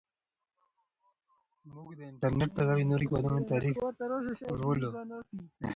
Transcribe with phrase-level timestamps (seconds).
[1.73, 3.75] موږ د انټرنیټ له لارې د نورو هیوادونو تاریخ
[4.61, 4.89] لولو.